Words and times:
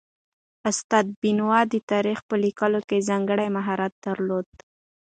استاد 0.69 1.05
بینوا 1.21 1.59
د 1.73 1.75
تاریخ 1.91 2.19
په 2.29 2.35
لیکلو 2.43 2.79
کې 2.89 3.05
ځانګړی 3.09 3.47
مهارت 3.57 3.93
درلود 4.05 4.47